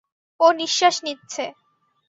[0.39, 1.43] ও নিশ্বাস নিচ্ছে।